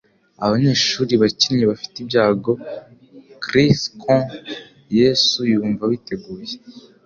[0.43, 2.51] Abanyeshuri-bakinnyi bafite ibyago
[3.43, 4.27] chris quot
[4.99, 6.53] Yesu yumva biteguye.